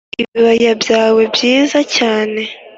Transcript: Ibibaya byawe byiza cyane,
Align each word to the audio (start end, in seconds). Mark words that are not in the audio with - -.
Ibibaya 0.21 0.71
byawe 0.81 1.21
byiza 1.33 1.79
cyane, 1.95 2.41